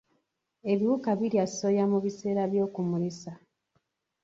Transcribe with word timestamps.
Ebiwuka 0.71 1.09
birya 1.19 1.45
soya 1.57 1.83
mu 1.91 1.97
biseera 2.03 2.43
by'okumulisa. 2.51 3.31